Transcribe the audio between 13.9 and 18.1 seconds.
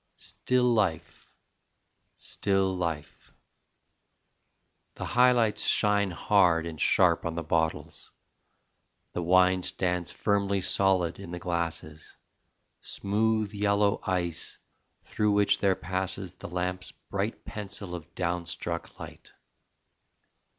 ice, through which there passes The lamp's bright pencil